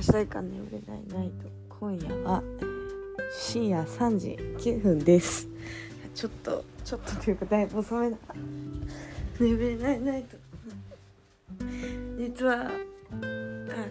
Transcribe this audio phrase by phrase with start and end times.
[0.00, 1.46] 明日以下眠れないナイト
[1.78, 2.42] 今夜は
[3.30, 5.46] 深夜3時9分です。
[6.14, 8.16] ちょっとちょっとというかだいぶ遅めだ。
[9.38, 10.38] 眠れないナイト
[12.16, 12.70] 実は
[13.10, 13.14] あ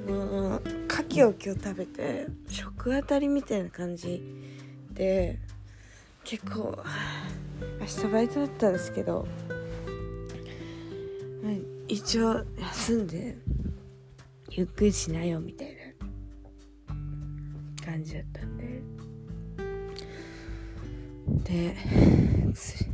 [0.10, 4.24] の牡蠣を今日食べて食当たりみたいな感じ
[4.92, 5.38] で
[6.24, 6.76] 結構
[7.80, 9.28] 明日バイトだったんですけど
[11.88, 13.38] 一応休んで
[14.50, 15.79] ゆっくりしなよみたいな。
[17.90, 18.84] 感じだったんで。
[21.44, 21.76] で
[22.54, 22.90] 薬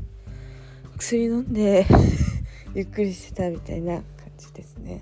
[0.98, 1.86] 薬飲んで
[2.74, 4.06] ゆっくりしてたみたいな感
[4.38, 5.02] じですね。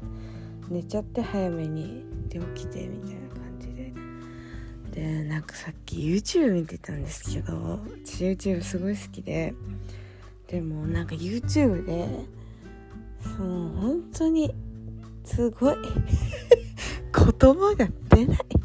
[0.70, 3.94] 寝ちゃって早めにで起きてみたいな感じで。
[4.92, 9.54] でなんかさっき YouTube 見てたんですけど私 YouTube すごい好きで。
[10.48, 12.08] でもなんか YouTube で
[13.22, 14.54] その本当に
[15.24, 15.76] すごい。
[17.14, 18.63] 言葉が出ない。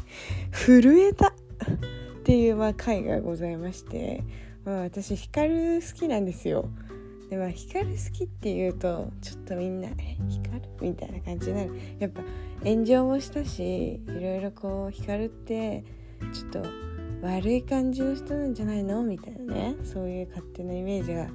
[0.51, 1.31] 震えたっ
[2.23, 4.23] ていうまあ回がございまして、
[4.65, 6.69] まあ、私光好きなんですよ。
[7.29, 11.71] でまあ光好きっていうとちょっとみんな「え光る?」みたいな感じになる。
[11.99, 12.21] やっぱ
[12.63, 15.83] 炎上もしたしいろいろこう光って
[16.33, 16.63] ちょっと
[17.21, 19.03] 悪い感じの人なんじゃないの？
[19.03, 19.75] みたいなね。
[19.83, 21.27] そういう勝手なイメージが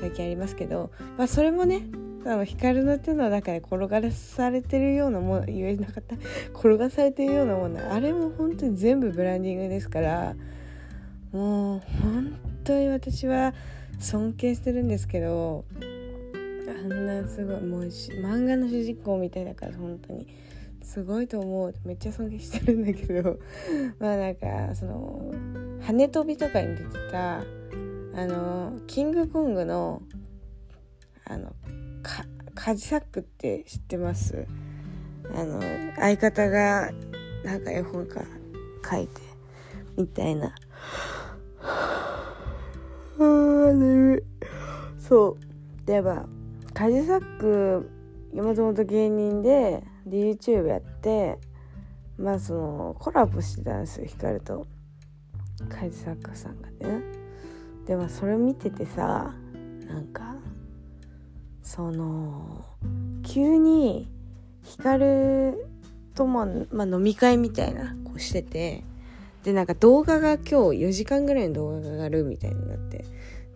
[0.00, 1.82] 最近ありますけどまあそれもね
[2.24, 6.16] あの光の手の中で転がされてるようなもの言えなかった。
[6.58, 10.36] 転がされてるようなものあれも本当に全部ブランディングですから。
[11.32, 13.54] もう本当に私は
[13.98, 15.64] 尊敬してるんですけど
[16.68, 20.26] あんなすごいもう漫画の主人公みたいだから本当に
[20.82, 21.74] すごいと思う。
[21.84, 23.38] めっちゃ尊敬してるんだけど。
[23.98, 25.32] まあなんかその
[25.80, 27.44] 羽飛びとかに出てたあ
[28.26, 30.02] のキングコングの
[31.24, 31.54] あの
[32.64, 34.46] カジサックって知ってます？
[35.34, 35.60] あの
[35.96, 36.92] 相方が
[37.44, 38.22] なんか絵本か
[38.88, 39.20] 書いて
[39.96, 40.46] みたいな。
[41.60, 42.36] あ
[43.18, 44.22] 眠い。
[45.00, 45.36] そ
[45.82, 45.86] う。
[45.86, 46.28] では
[46.72, 47.90] カジサック
[48.32, 51.40] もともと芸人でで YouTube やって
[52.16, 54.68] まあそのコラボしてたんですよ光と。
[55.68, 57.02] カジサックさんがね。
[57.86, 59.34] でもそれを見ててさ
[59.88, 60.36] なんか
[61.74, 62.66] その
[63.22, 64.06] 急に
[64.62, 65.54] 光
[66.14, 68.84] とも、まあ、飲み会みたいなこうしてて
[69.42, 73.06] でなんか動画が今日4時間ぐらいの動画が上がるみたいになって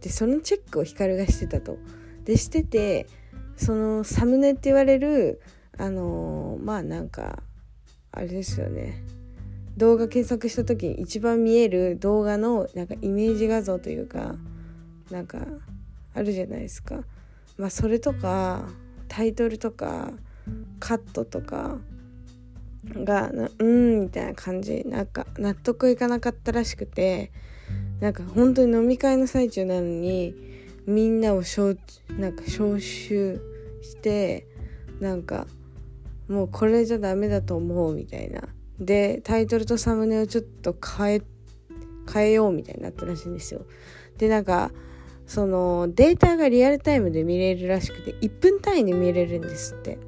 [0.00, 1.76] でそのチェックを光がしてたと。
[2.24, 3.06] でしてて
[3.54, 5.42] そのサムネって言われる
[5.76, 7.42] あのー、まあなんか
[8.12, 9.04] あれですよね
[9.76, 14.36] 動画検索した時に一番見える動画のなんかイメージ画像というか
[15.10, 15.46] なんか
[16.14, 17.04] あるじゃないですか。
[17.58, 18.68] まあそれとか
[19.08, 20.12] タイトルとか
[20.78, 21.78] カットとか
[22.94, 24.84] がうんみたいな感じ。
[24.86, 27.32] なんか納得いかなかったらしくて
[28.00, 30.34] なんか本当に飲み会の最中なのに
[30.86, 31.42] みんなを
[32.18, 33.40] なんか招集
[33.82, 34.46] して
[35.00, 35.46] なんか
[36.28, 38.42] もうこれじゃダメだと思うみたいな。
[38.78, 41.22] でタイトルとサムネをちょっと変え
[42.12, 43.64] 変えようみたいになったらしいんですよ。
[44.18, 44.70] でなんか
[45.26, 49.98] そのデータがリアルタイムで見れるらしくて1分単位で見れるんですって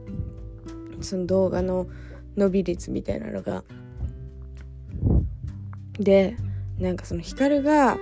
[1.00, 1.88] その動画の
[2.36, 3.64] 伸び率みたいなのが。
[5.98, 6.36] で
[6.78, 7.98] なんかその光が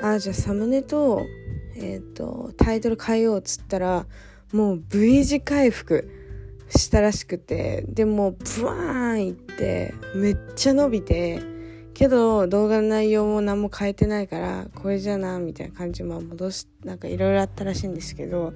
[0.00, 1.26] ああじゃあサムネと,、
[1.74, 4.06] えーと、タイトル変えようっつったら
[4.52, 6.08] もう V 字回復
[6.68, 11.40] したらしくてでもブワーンいってめっちゃ伸びて
[12.00, 18.54] けど動画の内容も何も変えてないからこれじゃなみたいな感じまあ戻しなんかいろいろあったらしいんですけど、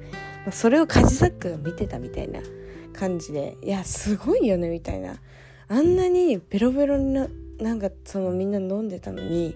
[0.50, 2.40] それをカジサックが見てたみたいな
[2.94, 5.16] 感じでいやすごいよねみたいな。
[5.68, 7.28] あんなにベロベロにな
[7.58, 9.54] なんかそのみんな飲んでたのに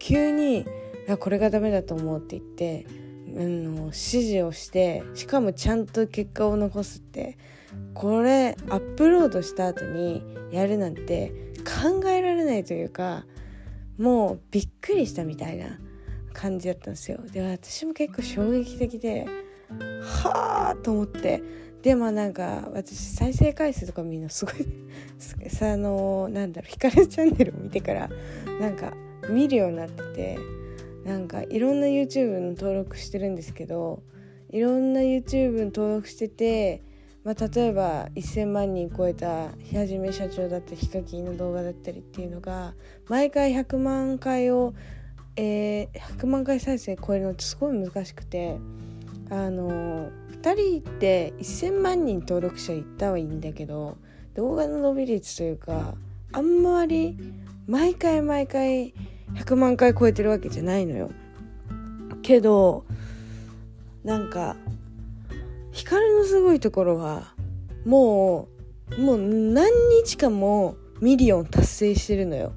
[0.00, 0.66] 急に
[1.20, 2.86] 「これがダメだと思う」って言って、
[3.36, 7.38] うん、指示をしてしかもちゃんと結果を残すって
[7.94, 13.26] これアップロードした後にやるなんて考えられないというか
[13.98, 15.78] もうびっくりしたみたいな
[16.32, 17.18] 感じだったんですよ。
[17.32, 19.26] で私も結構衝撃的で
[20.02, 21.42] はあと思って。
[21.82, 24.66] でもなんか私再生回数とか見るのすごい
[25.48, 28.10] さ あのなんだろう光るチャンネルを見てから
[28.60, 28.94] なんか
[29.30, 30.38] 見るようになってて
[31.04, 34.02] なんかいろんな YouTube の登録してるんですけど
[34.50, 36.82] いろんな YouTube 登録してて
[37.28, 42.72] まあ、例えば1,000万人超えた日はめ社長だったヒカキンの動画だったりっていうのが
[43.06, 44.72] 毎回100万回を、
[45.36, 48.56] えー、100万回再生超えるのってすごい難しくて
[49.28, 50.08] あの
[50.40, 53.98] 2人って1,000万人登録者いったはいいんだけど
[54.34, 55.96] 動画の伸び率というか
[56.32, 57.18] あんまり
[57.66, 58.94] 毎回毎回
[59.34, 61.10] 100万回超えてるわけじゃないのよ。
[62.22, 62.86] けど
[64.02, 64.56] なんか
[65.72, 67.34] 光のすごいところは
[67.84, 68.58] もう
[68.96, 69.70] もう何
[70.02, 72.52] 日間もミリオン達成してるのよ。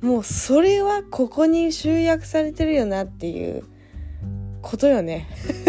[0.00, 3.64] もうそれはここに集約されてるよなっていう
[4.60, 5.28] ことよね。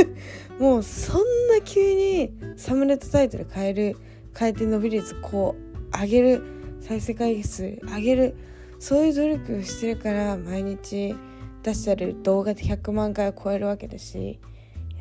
[0.59, 3.97] もうそんな急にサムネットタイトル変える
[4.37, 5.55] 変えて伸び率こ
[5.93, 6.41] う上げる
[6.81, 8.35] 再生回数上げる
[8.79, 11.15] そういう努力をしてるから毎日
[11.63, 14.39] 出してる動画で100万回を超えるわけだし。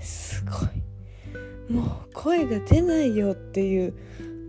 [0.01, 0.82] すごい。
[1.69, 3.95] もう声が出ないよっていう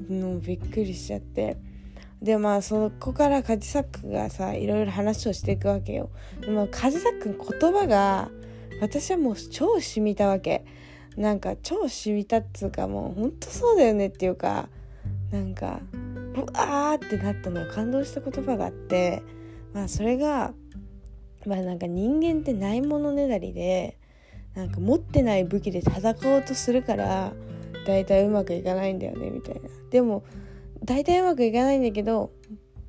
[0.09, 1.57] のびっくりしちゃって。
[2.21, 6.09] でまあそこからカジサックがさいろいろ話をしていくわけよ。
[6.39, 8.31] でもカジサックの言葉が
[8.79, 10.65] 私はもう超染みたわけ。
[11.17, 14.69] なんか超染みたっつうかもうほんとそうだよねっていうか
[15.31, 15.81] なんか
[16.35, 19.21] うわーってなったの感動した言葉があって。
[19.73, 20.53] まあそれが
[21.45, 23.97] まあなんか人間ってないものねだりで
[24.55, 27.33] なんか持ってない武器で戦おうとするから
[27.85, 29.61] 大体うまくいかないんだよねみたいな。
[29.89, 30.23] でも
[30.83, 32.31] 大体うまくいかないんだけど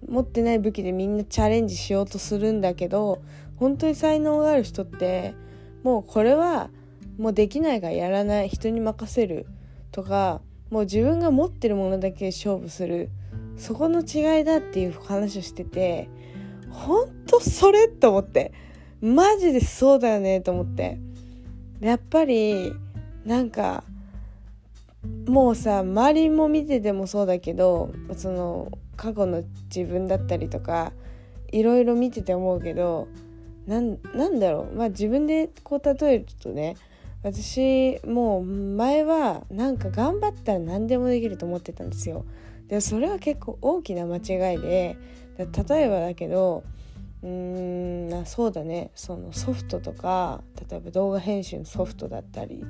[0.07, 3.23] 持ってない武器でみんなチャレンジしようとするんだけど
[3.57, 5.35] 本当に才能がある人って
[5.83, 6.71] もうこれは
[7.19, 9.47] もうできないからやらない人に任せる
[9.93, 10.41] とか
[10.71, 13.11] もう自分が持ってるものだけで勝負する。
[13.57, 16.09] そこの違いだっていう話をしてて
[16.71, 18.53] ほんとそれと思って。
[19.01, 20.99] マジでそうだよねと思って。
[21.81, 22.73] やっぱり
[23.25, 23.85] なんか
[25.27, 29.43] もうさ周りも見ててもそうだけどその過去の
[29.75, 30.93] 自分だったりとか
[31.53, 33.09] いろいろ見てて思うけど
[33.67, 36.77] なんなんだろうまあ自分でこう例えるとね
[37.23, 42.27] 私もう前はなんか頑張ったら何でもできると思ってたんですよ。
[42.69, 44.97] でそれは結構大きな間違いで
[45.39, 46.65] 例えばだけど
[47.25, 48.91] うーんそうだね。
[48.95, 52.65] そのソフトとか例えば動画編集のソフトだったり、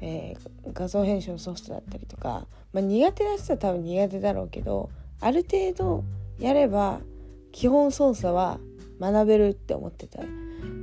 [0.00, 4.88] えー、画像編集のソフトだったりとか、まあ、苦手な人は多分苦手だろうけど
[5.20, 6.04] ある程度
[6.38, 7.00] やれば
[7.52, 8.58] 基本操作は
[8.98, 10.22] 学べるって思ってた。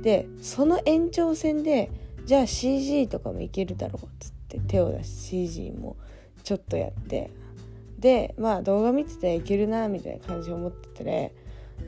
[0.02, 1.90] でその延長線で
[2.24, 5.96] じゃあ CG とかもいけるだろうっつって手を出し CG も
[6.44, 7.30] ちょっとやって。
[7.98, 11.32] でまあ動画見てたらいけるなみたいな感じを思っててね。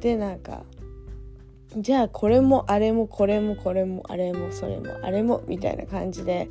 [0.01, 0.65] でなんか
[1.77, 6.49] じゃあこれもあれもこれもこれもあれもそれもあれもみたいな感じで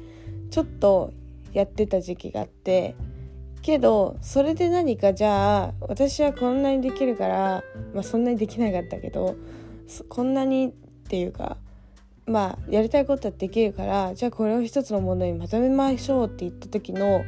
[0.52, 1.12] ちょっと
[1.54, 2.96] やってた時期があって
[3.62, 9.36] けどそれで何かじゃあ私はこんなにできるからまあそんなにできなかったけど
[10.08, 10.72] こんなにっ
[11.10, 11.58] ていうか
[12.28, 17.26] まあやりたいことはできるからじゃあこれを一つのものにまとめましょうって言った時の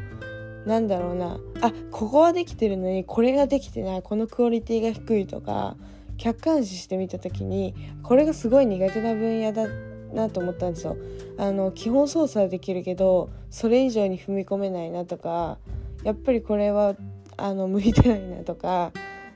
[0.65, 5.75] なんだろうなあここはできてるのにこれができてないこのクオリティが低いとか
[6.19, 7.73] 客観視してみた時に
[8.03, 9.67] これがすごい苦手な分野だ
[10.13, 10.97] なと思ったんですよ。
[11.37, 15.57] あの基本操作はできるけどそれ以上に踏み込めないなとか
[16.03, 16.95] やっぱりこれは
[17.37, 18.91] あの向いてないなとか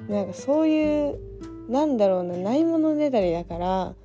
[0.10, 1.20] なんかそういう
[1.70, 3.96] なんだろうなないものねだりだから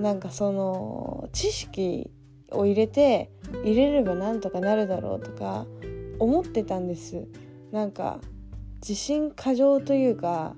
[0.00, 2.10] なんかその知識
[2.50, 3.30] を入れて
[3.62, 5.66] 入れればなんとかなるだろうとか
[6.18, 7.26] 思ってたんです
[7.72, 8.20] なんか
[8.76, 10.54] 自信過剰というか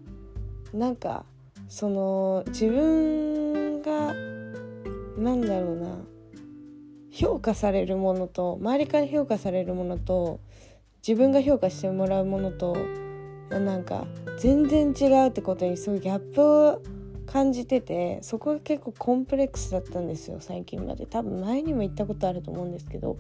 [0.73, 1.25] なんか
[1.69, 4.15] その自分が
[5.19, 5.99] なんだろうな
[7.11, 10.41] 評価されるものと周りから評価されるものと
[11.07, 12.77] 自分が評価してもらうものと
[13.49, 14.07] なんか
[14.39, 16.83] 全然違うってことにすごいギャップを
[17.27, 21.07] 感じててそこが結構コンプレックスだったんですよ最近まで。
[21.07, 23.17] 多分前にも言ったことあると思うんですけど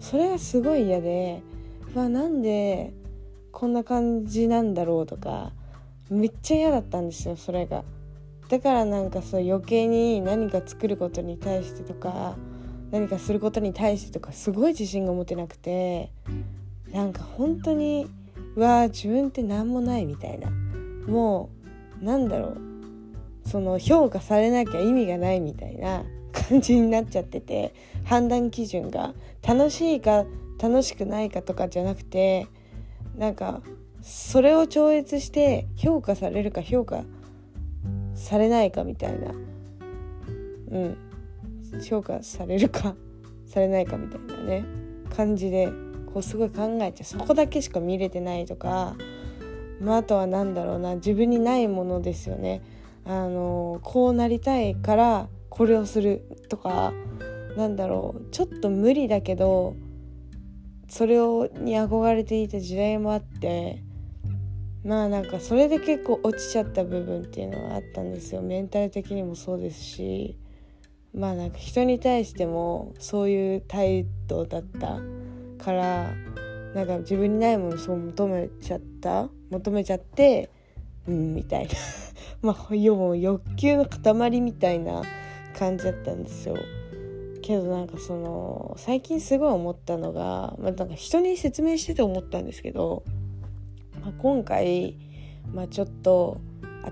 [0.00, 1.42] それがすごい嫌で
[1.94, 2.92] うわなんで
[3.52, 5.52] こんな感じなんだろうとか
[6.14, 7.84] めっちゃ嫌だったんですよそれが。
[8.48, 12.36] だからなんかそう余計に何か作ることに対してとか
[12.90, 16.10] 何かすることに対してとかすごい自信が持てなくて
[16.92, 18.06] なんか本当に
[18.54, 20.50] うわー自分って何もないみたいな。
[21.06, 21.50] も
[22.00, 22.74] うなんだろう。
[23.46, 29.14] その評価されなきゃ意味がないみたいな 感じになっちゃってて判断基準が
[29.46, 30.24] 楽しいか
[30.60, 32.46] 楽しくないかとかじゃなくて
[33.16, 33.62] なんか
[34.06, 37.04] それを超越して評価されるか評価
[38.14, 39.30] されないかみたいな。
[40.70, 40.96] うん。
[41.82, 42.94] 評価されるか
[43.46, 44.64] されないかみたいなね。
[45.16, 45.70] 感じで
[46.12, 47.04] こうすごい考えちゃう。
[47.04, 48.94] そこだけしか見れてないとか、
[49.80, 50.96] まあ、あとは何だろうな。
[50.96, 52.60] 自分にないものですよね。
[53.06, 56.92] あのこうなりたいからこれをするとか
[57.56, 58.30] なんだろう。
[58.32, 59.76] ちょっと無理だけど
[60.90, 63.82] それをに憧れていた時代もあって
[64.84, 68.42] まあなんかそれで結構落ちちゃった部分っていうのはあったんですよ。
[68.42, 70.38] メンタル的にもそうですし。
[71.14, 75.00] まあなんか人に対してもそういう態度だった
[75.64, 76.12] から
[76.74, 79.28] なんか自分にないものをそう求めちゃった。
[79.50, 80.50] 求めちゃって
[81.06, 81.70] うんみたいな。
[82.42, 85.02] まあ要は欲求の塊みたいな
[85.56, 86.56] 感じだったんですよ。
[87.40, 93.02] けどなんかその最近すごい思ったのが、まあ、なんか人に説明してて思ったんですけど、
[94.04, 94.98] まあ、今回、
[95.52, 96.40] まあ、ちょっと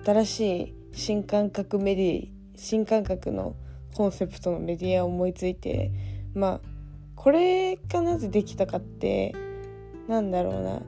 [0.05, 3.55] 新しい新感覚メディ新感覚の
[3.95, 5.91] コンセプトのメディアを思いついて
[6.35, 6.61] まあ
[7.15, 9.35] これがなぜできたかって
[10.09, 10.81] なんだろうな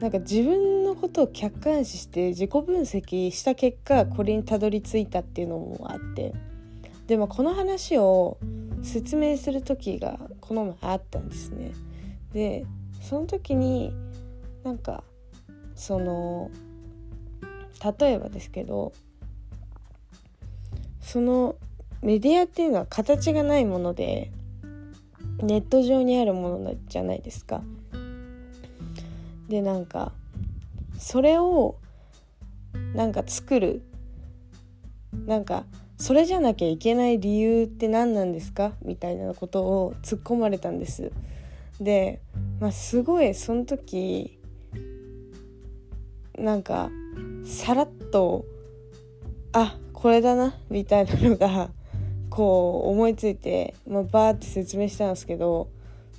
[0.00, 6.34] なんか自分のことを客観視して自己分析した結果これにたどり着いたっていうのもあって
[7.06, 8.36] でもこの話を
[8.82, 11.72] 説明する時がこの前あったんですね。
[12.32, 12.66] で
[13.00, 13.92] その時に
[14.64, 15.04] なんか
[15.74, 16.50] その
[17.98, 18.92] 例えばですけど
[21.00, 21.56] その
[22.02, 24.30] メディアっていうのは形がないもので
[25.42, 27.62] ネット上にあるものじゃないですか。
[29.48, 30.12] でなんか
[30.98, 31.76] それを
[32.94, 33.82] なんか作る
[35.26, 35.64] なんか
[35.98, 38.72] それじゃなきゃいけない理由って何なんですか？
[38.82, 41.12] みたいなことを突っ込まれたんです
[41.80, 42.20] で、
[42.60, 44.38] まあ、すごいその時
[46.42, 46.90] なんか
[47.44, 48.44] さらっと
[49.52, 51.70] あこれだなみたいなのが
[52.30, 55.68] こう思いついて、まあ、バーって説明したんですけど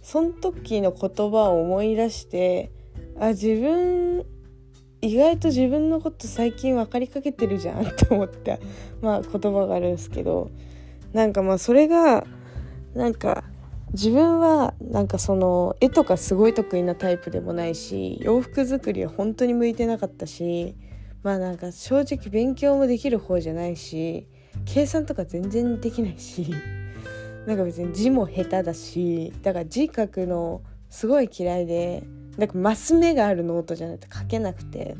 [0.01, 2.71] その時の言葉を思い出して
[3.19, 4.25] あ自分
[5.01, 8.57] 意外と自分のこと最近分かりかけてるじゃんって思った、
[9.01, 10.49] まあ、言葉があるんですけど
[11.11, 12.25] なんかまあそれが
[12.95, 13.43] なんか
[13.93, 20.75] 自分はなんかその絵とかすごい得意なタイプでもないし洋服作りは本当に向いてなかったし
[21.21, 24.27] まあなんか正直勉強もできる方じゃないし
[24.65, 26.53] 計算とか全然できないし
[27.45, 32.03] なんか別に字も下手だしだから字書くのすごい嫌いで
[32.38, 34.95] なんかマス目があるノートじゃないと書けなくて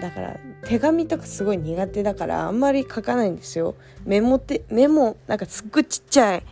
[0.00, 3.74] だから手紙とかすごい苦手だからあんまり書かないんですよ。
[4.04, 6.42] メモってメモなんかすっごいちっちゃい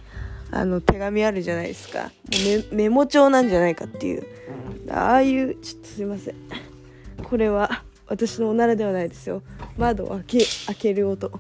[0.50, 2.10] あの手紙あるじゃないですか。
[2.72, 4.26] メモ帳なんじゃないかっていう。
[4.90, 6.34] ああいうちょっとすいません。
[7.24, 9.42] これは私のおならではないですよ。
[9.76, 11.32] 窓を開け開ける音。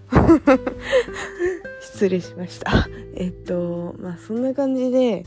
[1.80, 2.88] 失礼しました。
[3.14, 5.24] えっとまあそんな感じで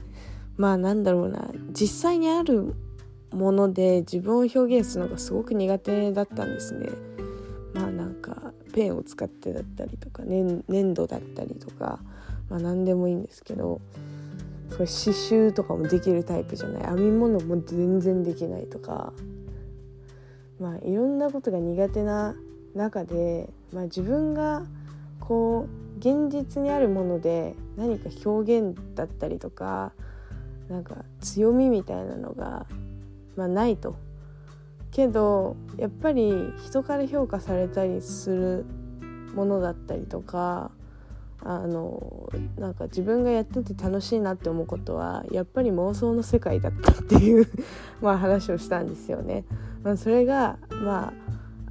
[0.57, 1.49] まあなんだろうな。
[1.71, 2.73] 実際にある
[3.31, 6.89] もので自分を表現するのがすごく苦手だったんですね。
[7.73, 11.99] まあなんかペンを使ってだったりとかね粘土だったりとか、
[12.49, 13.81] まあ、何でもいいんですけど
[14.69, 19.13] それ刺繍とかもできるタイプじゃない編み物も全然できないとか
[20.59, 22.35] まあいろんなことが苦手な
[22.75, 24.63] 中で、まあ、自分が
[25.19, 29.91] こう現実にあるもので何か表現だったりとか
[30.69, 32.67] なんか強みみたいなのが
[33.39, 33.95] まあ、ないと。
[34.91, 36.33] けどやっぱり
[36.65, 38.65] 人から評価されたりする
[39.33, 40.71] ものだったりとか
[41.41, 47.47] あのなんか自分がやってて楽しいなって思うことはやっぱり妄想の世界だったっていう
[48.01, 49.45] まあ話をしたんですよね。
[49.83, 51.13] まあ、それがま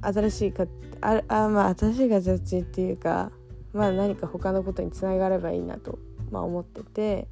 [0.01, 0.65] あ新しいか
[1.01, 3.31] ああまあ新しい形っていうか
[3.73, 5.99] まあ何か他のことにつながればいいなと、
[6.31, 7.27] まあ、思ってて。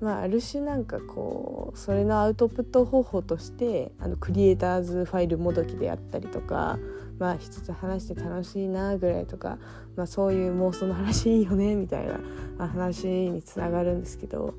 [0.00, 6.78] まあ、ある種なんかこうそれのアウトプット方法としてあのクリエイターズファイルもどきであったりとか、
[7.18, 9.58] まあ、一つ話して楽しいなぐらいとか、
[9.96, 14.54] まあ、そういう妄想の話いいよねみたいな話につながるんですけど、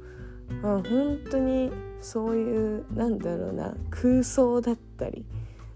[0.62, 5.26] まあ、本当にそういうなんだろうな空想だったり。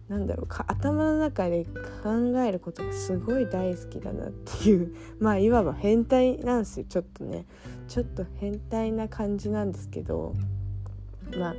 [0.09, 1.65] なんだろうか頭の中で
[2.03, 7.45] 考えることがすごい大好きだなっていう まあいわば変態なんですよちょっとね
[7.87, 10.33] ちょっと変態な感じなんですけど
[11.37, 11.55] まあ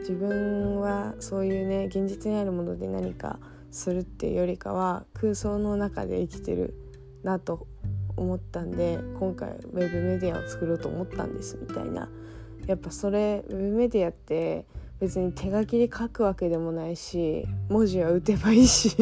[0.00, 3.38] 自分はそういうね現実にあるもので何か
[3.72, 6.74] するっていうよりかは空想の中で生きてる
[7.24, 7.66] なと
[8.16, 12.08] 思ったんで今回ウェブメディアを作ろうと思ったんですみたいな。
[12.66, 14.66] やっぱそれウェブメディアって
[15.00, 18.96] 別に手書きで書くわけでもないし文字は打てばいいし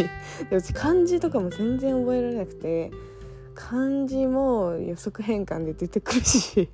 [0.50, 2.90] うち漢字とかも全然覚えられなくて
[3.54, 6.70] 漢字も予測変換で出てくるし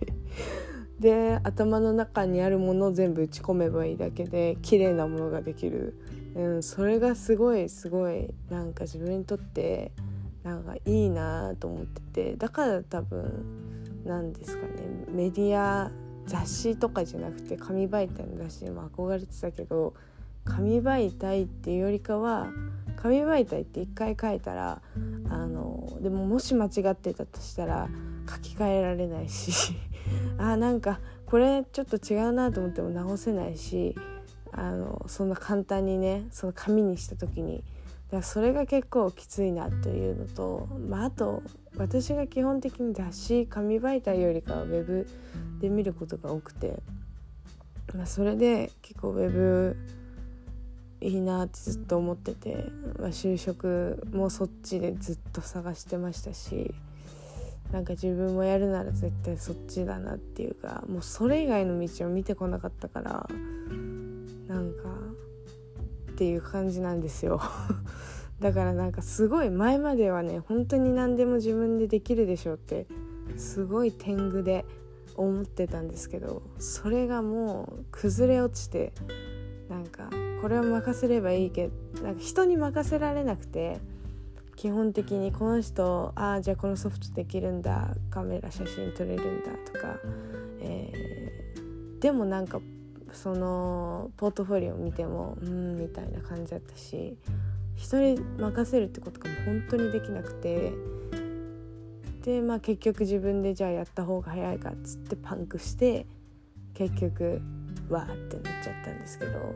[1.01, 5.99] で頭の中にあるものを全部打ち込めばいいだけで綺麗なものができる、
[6.37, 9.91] うん、それがすごいすごいなんか自分にとって
[10.45, 12.01] なんかいいなと思って
[12.33, 14.73] てだから多分なんですかね
[15.09, 15.91] メディア
[16.27, 19.95] 雑誌とかじゃなくて紙媒体の雑誌にも憧れてたけど
[20.45, 22.49] 紙媒体っていうよりかは
[22.97, 24.83] 紙媒体って一回書いたら
[25.31, 27.89] あのでももし間違ってたとしたら
[28.29, 29.75] 書き換えられないし
[30.39, 33.97] あなんかこれちょっと違うなと思っても直せないし
[34.57, 37.63] あのそんな簡単にねその紙にした時に
[38.11, 41.43] だそれが結構きついなというのと、まあ、あと
[41.77, 45.07] 私が基本的に雑誌紙媒体よりかはウェブ
[45.61, 46.81] で見ることが多くて、
[47.95, 49.77] まあ、それで結構ウェブ
[51.01, 52.67] いいなってずっと思ってて、
[52.99, 56.75] まあ、就職もそっちでずっと探してましたし
[57.73, 63.29] なんか自分もやるなら絶対そっちだなっていうかもうそれ以外の道を見てこなかったから
[64.47, 64.89] なんか
[66.13, 67.41] っていう感じなんですよ。
[68.41, 72.87] だからなんかすごい前まではね本当に何でも自分でできるでしょうって
[73.37, 74.67] すごい天狗で
[75.15, 78.93] 思ってたんですけどそれがもう崩れ落ちて
[79.71, 80.11] なんか
[80.43, 83.81] これを任せればいいけどなんか人に任せられなくて
[84.55, 89.97] 基本的にこの人ああじゃあこのソフトできるんだカメラ写真撮れるんだとか、
[90.61, 92.61] えー、でもなんか
[93.17, 97.17] そのポートフォリオを見てもうんみたいな感じだったし
[97.75, 100.73] 人に任せるってことがも本当にできなくて
[102.25, 106.07] でまあ結局自分でじゃあやった方が早いかっつってパンクして
[106.75, 107.41] 結局
[107.89, 109.55] わーってなっちゃったんですけど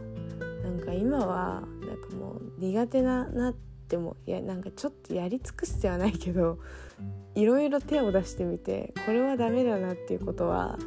[0.62, 3.54] なんか今はなんかもう苦手ななっ
[3.88, 6.58] てもいやなんかちょっとやり尽くしてはないけど
[7.34, 10.78] いろいろ手を出してみてこれはダメだなっていうことは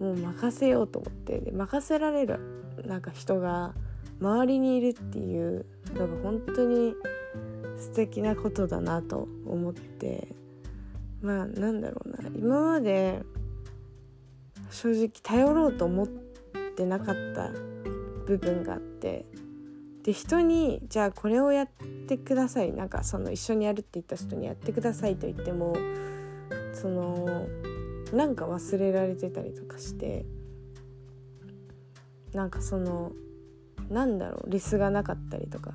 [0.00, 1.40] もう任せようと思って。
[1.40, 2.38] で任せられる
[2.86, 3.74] なんか人が
[4.20, 6.94] 周りにいるっていうのが本当に
[7.76, 10.28] 素敵なことだなと思って。
[11.22, 12.28] まあなんだろうな。
[12.36, 13.22] 今まで
[14.70, 16.06] 正直頼ろうと思っ
[16.76, 17.50] てなかった
[18.26, 19.24] 部分があって。
[20.02, 21.68] で人にじゃあこれをやっ
[22.06, 22.72] てください。
[22.72, 25.74] なんかその一緒にやるって言った人にやってくださいと言っても
[26.72, 27.48] その
[28.12, 30.24] なんか忘れられてたりとかして
[32.32, 33.12] なんかその
[33.88, 35.72] なんだろうリスがなかったりとか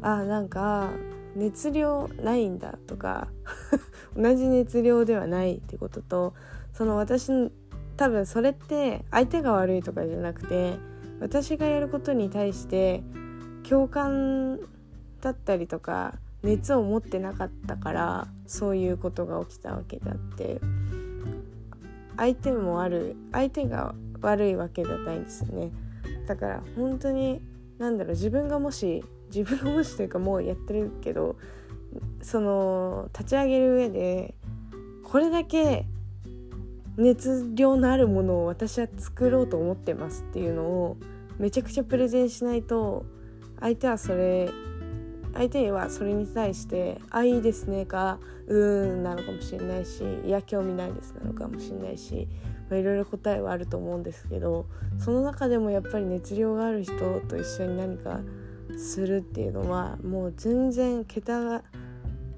[0.00, 0.90] あなんか
[1.34, 3.28] 熱量ないんだとか
[4.16, 6.34] 同じ熱量ではないってことと
[6.72, 7.50] その私の
[7.96, 10.78] 多分それって相手が悪いとかじゃなくて
[11.20, 13.02] 私がやることに対して
[13.68, 14.58] 共感
[15.20, 20.60] だったりとか熱を持ってなかったからそういうことが起きたわけであって。
[22.16, 25.70] 相手も悪い相手が悪いわけじゃないんですよね。
[26.26, 27.40] だから本当に
[27.78, 31.36] 何だろう自分がもし自分がもしというかもうやってるけど
[32.22, 34.34] その立ち上げる上で
[35.04, 35.86] これだけ
[36.96, 40.96] 熱量のあるものを私は作ろうと思ってますっていうのを
[41.38, 43.04] めちゃくちゃプレゼンしないと
[43.60, 44.50] 相手はそれ
[45.34, 52.28] 相手はそれに対して「あいいですね」か「うーん」なのかもしれないし「いや興味ないです」なのかもしれないし、
[52.68, 54.66] まあ、いろいろ答えはあると思うんですけど
[54.98, 56.94] その中でもやっぱり熱量がある人
[57.28, 58.20] と一緒に何か
[58.76, 61.62] するっていうのはもう全然桁が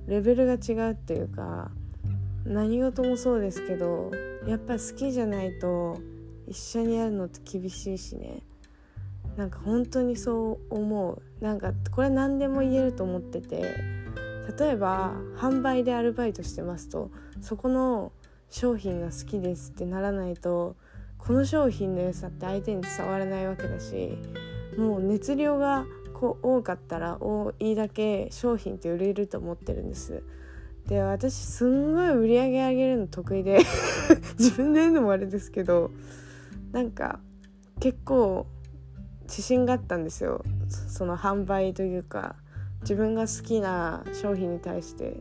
[0.06, 1.70] レベルが違うっていうか
[2.44, 4.10] 何事もそうですけど
[4.46, 5.98] やっぱ好きじゃないと
[6.46, 8.42] 一緒にやるのって厳しいしね。
[9.36, 11.44] なんか本当にそう思う。
[11.44, 13.62] なんかこれ何でも言えると思ってて。
[14.58, 17.10] 例えば販売でアルバイトしてますと。
[17.40, 18.12] そこの
[18.50, 20.76] 商品が好きですってならないと
[21.18, 24.18] この商品の良さって相手に伝わらないわけだし。
[24.76, 30.22] もう熱量がこう多かったら多いだけ商品って売れると思ってるんです。
[30.86, 33.60] で私すんごい売り上げ上げるの得意で。
[34.38, 35.90] 自分で言うのもあれですけど。
[36.72, 37.20] なんか
[37.78, 38.46] 結構
[39.24, 40.44] 自信があったんですよ。
[40.68, 42.36] その販売というか
[42.82, 45.20] 自分が好きな商品に対して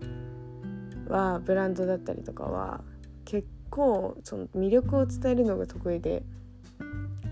[1.08, 2.82] はブランドだったりとかは
[3.26, 6.24] 結構その魅力を伝えるのが得意で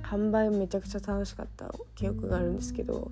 [0.03, 3.11] 販売めちゃくちゃ楽しかった記憶があるんですけど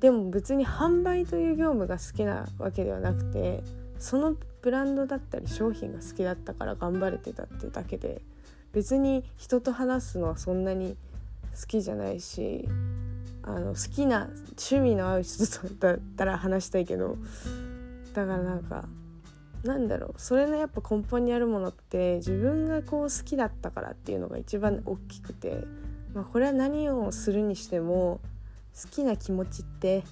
[0.00, 3.62] でも別に販売という業務が好きなわけではなくて
[3.98, 8.20] そのブランドだったり商品が好きだったから頑張れてたってだけで
[8.72, 10.96] 別に人と話すのはそんなに
[11.58, 12.68] 好きじゃないし
[13.42, 15.44] あの好きな趣味の合う人
[15.78, 17.18] だったら話したいけど
[18.14, 18.86] だからなんか
[19.64, 25.64] なんだろうそれのやっぱ根本にあるものって自分がこう好きだったからっていうのが一番大きくて、
[26.14, 28.20] まあ、これは何をするにしても
[28.80, 30.04] 好きな気持ちって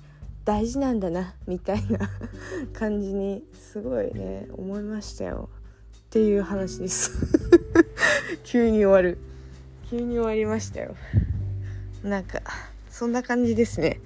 [0.44, 2.10] 大事なんだなみたいな
[2.72, 5.48] 感じにすごいね思いましたよ。
[5.94, 7.10] っていう話です。
[8.44, 9.18] 急に終わる。
[9.88, 10.94] 急に終わりましたよ。
[12.02, 12.42] なんか
[12.90, 14.00] そんな感じですね。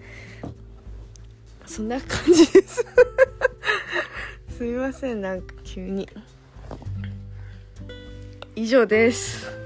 [1.66, 2.86] そんな感じです。
[4.56, 6.08] すみませんなんか急に。
[8.54, 9.65] 以上です